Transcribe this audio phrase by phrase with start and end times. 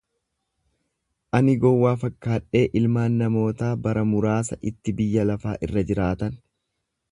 [1.39, 6.43] ani gowwaa fakkaadhee ilmaan namootaa bara muraasa itti biyya lafaa irra jiraatan